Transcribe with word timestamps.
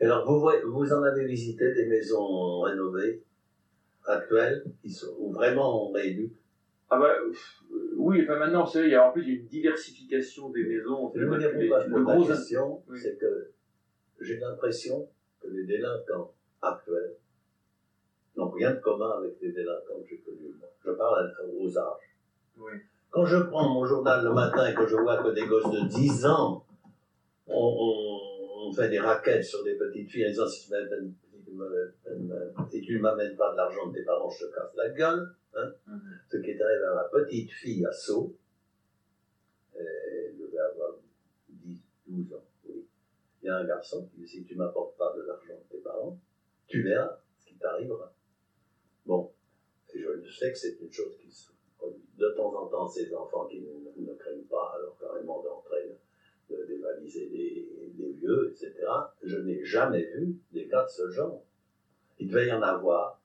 Alors, 0.00 0.26
vous, 0.26 0.40
voyez- 0.40 0.62
vous 0.62 0.92
en 0.92 1.02
avez 1.02 1.26
visité 1.26 1.72
des 1.74 1.86
maisons 1.86 2.60
rénovées, 2.60 3.22
actuelles, 4.06 4.64
qui 4.82 4.90
sont 4.90 5.14
ou 5.18 5.30
vraiment 5.30 5.88
on 5.88 5.92
rééduque 5.92 6.32
Ah 6.88 6.98
bah, 6.98 7.14
euh, 7.20 7.32
oui, 7.96 8.22
enfin 8.24 8.38
maintenant, 8.38 8.64
c'est 8.64 8.84
il 8.84 8.90
y 8.90 8.94
a 8.94 9.06
en 9.08 9.12
plus 9.12 9.22
une 9.24 9.46
diversification 9.46 10.48
des 10.50 10.64
maisons. 10.64 11.12
Je 11.14 11.24
vous 11.24 11.36
dire 11.36 11.52
pourquoi 11.52 11.80
je 11.80 11.88
le 11.88 11.94
pose 11.94 12.04
gros 12.04 12.28
la 12.28 12.34
question, 12.36 12.82
Oui. 12.88 12.98
c'est 12.98 13.16
que 13.18 13.50
j'ai 14.20 14.38
l'impression 14.38 15.06
que 15.40 15.48
les 15.48 15.64
délinquants 15.64 16.32
actuels 16.62 17.14
n'ont 18.36 18.48
rien 18.50 18.72
de 18.72 18.80
commun 18.80 19.10
avec 19.18 19.34
les 19.40 19.52
délinquants 19.52 20.00
que 20.02 20.08
j'ai 20.08 20.18
connus. 20.18 20.54
moi. 20.58 20.68
Je 20.84 20.90
parle 20.92 21.32
aux 21.58 21.78
âges. 21.78 22.16
Oui. 22.58 22.72
Quand 23.10 23.24
je 23.26 23.36
prends 23.38 23.68
mon 23.68 23.84
journal 23.84 24.24
le 24.24 24.32
matin 24.32 24.66
et 24.66 24.74
que 24.74 24.86
je 24.86 24.96
vois 24.96 25.22
que 25.22 25.28
des 25.34 25.46
gosses 25.46 25.70
de 25.70 25.86
10 25.88 26.24
ans 26.26 26.64
ont, 27.46 27.54
ont- 27.54 28.09
ont 28.70 28.74
fait 28.74 28.88
des 28.88 28.98
raquettes 28.98 29.44
sur 29.44 29.62
des 29.64 29.74
petites 29.74 30.08
filles 30.10 30.26
en 30.26 30.30
disant 30.30 30.46
si 30.48 30.66
tu 30.66 30.72
m'amènes- 30.72 31.14
si 32.70 32.80
tu 32.82 32.98
m'amènes- 32.98 33.36
pas 33.36 33.52
de 33.52 33.56
l'argent 33.56 33.88
de 33.88 33.94
tes 33.98 34.04
parents, 34.04 34.30
je 34.30 34.46
te 34.46 34.54
casse 34.54 34.74
la 34.76 34.88
gueule. 34.90 35.34
Hein 35.54 35.72
Mhm. 35.86 36.00
Ce 36.30 36.36
qui 36.38 36.50
est 36.50 36.62
arrivé 36.62 36.84
à 36.84 36.94
ma 36.94 37.04
petite 37.04 37.50
fille 37.50 37.84
à 37.84 37.92
Sceaux, 37.92 38.36
elle 39.74 40.36
devait 40.38 40.58
avoir 40.58 40.96
10, 41.48 41.80
12 42.06 42.32
ans, 42.34 42.44
oui. 42.68 42.84
Il 43.42 43.46
y 43.46 43.48
a 43.48 43.56
un 43.56 43.64
garçon 43.66 44.06
qui 44.06 44.20
dit 44.20 44.28
si 44.28 44.44
tu 44.44 44.54
m'apportes 44.54 44.96
pas 44.96 45.12
de 45.16 45.22
l'argent 45.22 45.54
de 45.54 45.76
tes 45.76 45.82
parents, 45.82 46.16
tu 46.68 46.82
verras 46.82 47.18
ce 47.38 47.46
qui 47.46 47.56
t'arrivera. 47.56 48.12
Bon, 49.06 49.32
et 49.92 50.00
je 50.00 50.30
sais 50.32 50.52
que 50.52 50.58
c'est 50.58 50.76
une 50.80 50.92
chose 50.92 51.16
qui 51.20 51.30
se 51.32 51.48
produit. 51.76 52.04
De 52.16 52.28
temps 52.36 52.54
en 52.54 52.66
temps, 52.68 52.86
ces 52.86 53.12
enfants 53.14 53.46
qui 53.46 53.60
ne, 53.62 54.06
ne 54.06 54.14
craignent 54.14 54.44
pas 54.44 54.74
alors 54.78 54.96
carrément 55.00 55.42
d'entrer, 55.42 55.96
de 56.48 56.64
dévaliser 56.66 57.26
des, 57.28 57.90
des 57.94 58.12
vieux, 58.12 58.49
etc. 58.62 58.74
Je 59.22 59.36
n'ai 59.38 59.64
jamais 59.64 60.02
vu 60.02 60.36
des 60.52 60.68
cas 60.68 60.84
de 60.84 60.88
ce 60.88 61.10
genre. 61.10 61.42
Il 62.18 62.28
devait 62.28 62.48
y 62.48 62.52
en 62.52 62.62
avoir. 62.62 63.20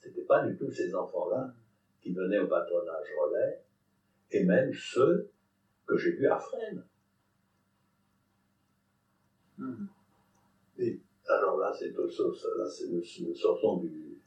C'était 0.00 0.22
pas 0.22 0.46
du 0.46 0.56
tout 0.56 0.70
ces 0.70 0.94
enfants-là 0.94 1.54
qui 2.00 2.12
venaient 2.12 2.38
au 2.38 2.46
patronage 2.46 3.06
relais, 3.18 3.62
et 4.30 4.44
même 4.44 4.72
ceux 4.74 5.30
que 5.86 5.96
j'ai 5.96 6.12
vus 6.12 6.26
à 6.26 6.38
Fresnes. 6.38 6.84
Mhm. 9.56 9.88
Alors 11.26 11.56
là, 11.56 11.72
c'est 11.72 11.96
autre 11.96 12.12
chose. 12.12 12.46
Là, 12.58 12.68
c'est, 12.68 12.88
nous, 12.88 13.02
nous 13.26 13.34
sortons 13.34 13.78
du, 13.78 14.18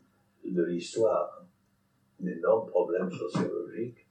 de 0.46 0.64
l'histoire. 0.64 1.46
Un 2.22 2.28
énorme 2.28 2.68
problème 2.68 3.12
sociologique. 3.12 4.08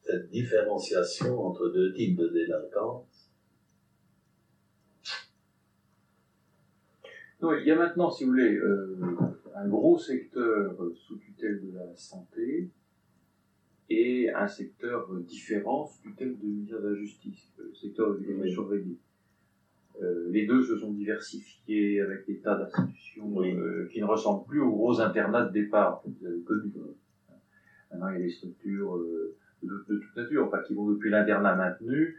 Cette 0.00 0.30
différenciation 0.30 1.38
entre 1.46 1.68
deux 1.68 1.92
types 1.92 2.16
de 2.16 2.28
délinquance. 2.28 3.31
Il 7.42 7.66
y 7.66 7.72
a 7.72 7.76
maintenant, 7.76 8.08
si 8.10 8.24
vous 8.24 8.30
voulez, 8.30 8.56
euh, 8.56 8.96
un 9.56 9.68
gros 9.68 9.98
secteur 9.98 10.76
sous 10.94 11.16
tutelle 11.16 11.60
de 11.60 11.74
la 11.76 11.96
santé 11.96 12.70
et 13.90 14.30
un 14.32 14.46
secteur 14.46 15.12
différent 15.26 15.84
sous 15.84 16.02
tutelle 16.02 16.38
de 16.38 16.46
ministère 16.46 16.80
de 16.80 16.88
la 16.90 16.94
Justice, 16.94 17.52
le 17.58 17.74
secteur 17.74 18.10
de 18.10 18.18
l'éducation 18.18 18.42
Oui. 18.42 18.50
surveillée. 18.52 18.96
Euh, 20.00 20.28
les 20.30 20.46
deux 20.46 20.62
se 20.62 20.76
sont 20.76 20.92
diversifiés 20.92 22.00
avec 22.00 22.24
des 22.26 22.38
tas 22.38 22.56
d'institutions 22.56 23.28
Oui. 23.34 23.52
euh, 23.52 23.88
qui 23.90 24.00
ne 24.00 24.06
ressemblent 24.06 24.46
plus 24.46 24.60
aux 24.60 24.70
gros 24.70 25.00
internats 25.00 25.44
de 25.44 25.52
départ 25.52 26.00
que 26.02 26.08
vous 26.10 26.26
avez 26.26 26.40
connus. 26.42 26.72
Maintenant, 27.90 28.08
il 28.08 28.14
y 28.14 28.18
a 28.18 28.22
des 28.22 28.28
structures 28.30 28.98
de, 28.98 29.34
de 29.64 29.96
toute 29.96 30.16
nature, 30.16 30.46
enfin, 30.46 30.60
qui 30.64 30.74
vont 30.74 30.88
depuis 30.88 31.10
l'internat 31.10 31.56
maintenu 31.56 32.14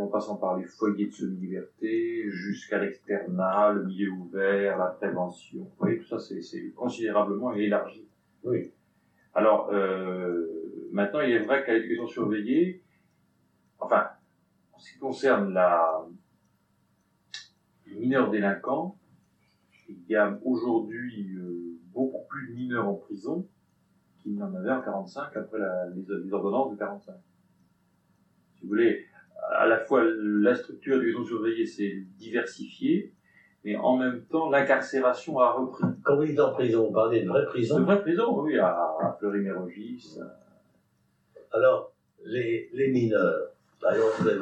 en 0.00 0.06
passant 0.08 0.36
par 0.36 0.56
les 0.56 0.64
foyers 0.64 1.06
de 1.06 1.12
semi-liberté, 1.12 2.28
jusqu'à 2.30 2.78
l'externat, 2.78 3.72
le 3.72 3.84
milieu 3.84 4.10
ouvert, 4.10 4.78
la 4.78 4.86
prévention. 4.86 5.60
Vous 5.60 5.76
voyez, 5.78 5.98
tout 5.98 6.06
ça, 6.06 6.18
c'est 6.18 6.70
considérablement 6.74 7.52
élargi. 7.52 8.08
Oui. 8.44 8.72
Alors, 9.34 9.70
euh, 9.72 10.46
maintenant, 10.92 11.20
il 11.20 11.30
est 11.30 11.44
vrai 11.44 11.64
qu'à 11.64 11.74
l'éducation 11.74 12.06
surveillée, 12.06 12.82
enfin, 13.78 14.08
en 14.72 14.78
ce 14.78 14.92
qui 14.92 14.98
concerne 14.98 15.52
la, 15.52 16.06
les 17.86 17.96
mineurs 17.96 18.30
délinquants, 18.30 18.96
il 19.88 20.04
y 20.08 20.16
a 20.16 20.38
aujourd'hui 20.44 21.36
euh, 21.36 21.78
beaucoup 21.92 22.26
plus 22.28 22.48
de 22.48 22.54
mineurs 22.54 22.88
en 22.88 22.94
prison 22.94 23.46
qu'il 24.22 24.34
n'y 24.34 24.42
en 24.42 24.54
avait 24.54 24.72
en 24.72 24.82
45 24.82 25.36
après 25.36 25.58
la, 25.58 25.88
les, 25.90 26.04
les 26.24 26.32
ordonnances 26.32 26.72
de 26.72 26.76
45. 26.76 27.14
Si 28.54 28.62
vous 28.62 28.68
voulez, 28.68 29.06
la 29.68 29.78
fois 29.84 30.02
la 30.04 30.54
structure 30.54 30.98
d'éducation 30.98 31.24
surveillée 31.24 31.66
s'est 31.66 32.02
diversifiée, 32.16 33.12
mais 33.64 33.76
en 33.76 33.96
même 33.96 34.24
temps 34.26 34.50
l'incarcération 34.50 35.38
a 35.38 35.52
repris. 35.52 35.84
Quand 36.02 36.16
vous 36.16 36.24
dites 36.24 36.40
en 36.40 36.52
prison, 36.52 36.86
vous 36.86 36.92
parlez 36.92 37.22
de 37.22 37.28
vraie 37.28 37.42
De 37.42 37.46
prison. 37.46 37.82
vraies 37.82 38.00
prisons, 38.00 38.40
oui, 38.42 38.58
à, 38.58 38.68
à 38.68 39.16
Fleury-Mérogis. 39.18 40.18
Alors, 41.52 41.92
les, 42.24 42.68
les 42.72 42.88
mineurs, 42.90 43.52
par 43.80 43.92
exemple, 43.94 44.38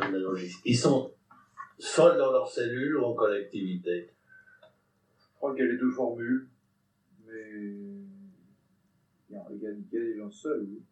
analogie. 0.00 0.52
ils 0.64 0.76
sont 0.76 1.10
seuls 1.78 2.16
dans 2.18 2.32
leur 2.32 2.46
cellule 2.48 2.96
ou 2.96 3.04
en 3.04 3.14
collectivité? 3.14 4.10
Je 5.18 5.26
crois 5.36 5.54
qu'il 5.54 5.64
y 5.64 5.68
a 5.68 5.72
les 5.72 5.78
deux 5.78 5.90
formules, 5.90 6.48
mais 7.26 7.50
il 9.30 9.34
y 9.34 9.36
a, 9.36 9.42
il 9.50 9.62
y 9.62 9.66
a- 9.66 9.70
il 9.70 9.88
y 9.92 9.96
a 9.98 10.04
des 10.04 10.16
gens 10.18 10.30
seuls, 10.30 10.60
oui. 10.68 10.82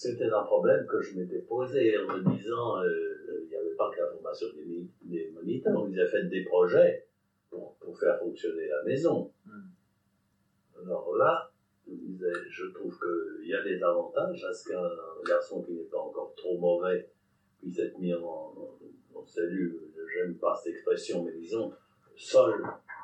C'était 0.00 0.30
un 0.30 0.44
problème 0.44 0.86
que 0.86 1.02
je 1.02 1.18
m'étais 1.18 1.40
posé 1.40 1.98
en 1.98 2.06
me 2.06 2.36
disant, 2.36 2.80
euh, 2.80 3.42
il 3.42 3.48
n'y 3.48 3.56
avait 3.56 3.74
pas 3.74 3.90
que 3.90 4.00
la 4.00 4.06
formation 4.06 4.46
des, 4.54 4.86
des 5.02 5.28
moniteurs, 5.32 5.88
ils 5.88 6.00
avaient 6.00 6.08
fait 6.08 6.22
des 6.28 6.44
projets 6.44 7.08
pour, 7.50 7.74
pour 7.80 7.98
faire 7.98 8.16
fonctionner 8.20 8.68
la 8.68 8.84
maison. 8.84 9.32
Hmm. 9.44 10.84
Alors 10.84 11.16
là, 11.16 11.50
je, 11.84 11.94
disais, 11.94 12.30
je 12.48 12.66
trouve 12.66 12.96
qu'il 12.96 13.48
y 13.48 13.54
a 13.54 13.64
des 13.64 13.82
avantages 13.82 14.44
à 14.44 14.52
ce 14.52 14.68
qu'un 14.68 14.88
garçon 15.26 15.62
qui 15.62 15.72
n'est 15.72 15.90
pas 15.90 15.98
encore 15.98 16.32
trop 16.36 16.56
mauvais 16.58 17.10
puisse 17.58 17.80
être 17.80 17.98
mis 17.98 18.14
en, 18.14 18.20
en, 18.22 18.78
en 19.16 19.26
cellule, 19.26 19.80
j'aime 20.14 20.36
pas 20.36 20.54
cette 20.54 20.74
expression, 20.74 21.24
mais 21.24 21.32
disons, 21.32 21.72
seul 22.16 22.62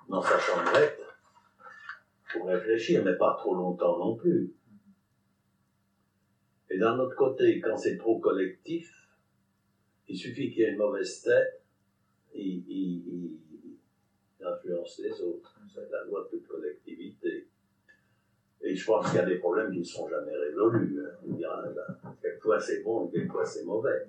dans 0.09 0.23
sa 0.23 0.39
chambrette 0.39 1.03
pour 2.33 2.47
réfléchir, 2.47 3.03
mais 3.05 3.17
pas 3.17 3.35
trop 3.37 3.57
longtemps 3.57 3.99
non 3.99 4.15
plus. 4.15 4.55
Et 6.75 6.79
d'un 6.79 6.99
autre 6.99 7.15
côté, 7.15 7.61
quand 7.61 7.77
c'est 7.77 7.97
trop 7.97 8.19
collectif, 8.19 8.91
il 10.09 10.17
suffit 10.17 10.51
qu'il 10.51 10.63
y 10.63 10.67
ait 10.67 10.73
une 10.73 10.79
mauvaise 10.79 11.23
tête, 11.23 11.63
il, 12.35 13.39
influence 14.45 14.99
les 14.99 15.21
autres. 15.21 15.57
C'est 15.73 15.89
la 15.89 16.03
loi 16.05 16.25
de 16.25 16.37
toute 16.37 16.49
collectivité. 16.49 17.47
Et 18.61 18.75
je 18.75 18.85
pense 18.85 19.07
qu'il 19.07 19.21
y 19.21 19.23
a 19.23 19.25
des 19.25 19.39
problèmes 19.39 19.71
qui 19.71 19.79
ne 19.79 19.85
seront 19.85 20.09
jamais 20.09 20.37
résolus. 20.37 21.01
hein. 21.01 22.13
Quelquefois 22.21 22.59
c'est 22.59 22.83
bon, 22.83 23.07
quelquefois 23.07 23.45
c'est 23.45 23.65
mauvais. 23.65 24.07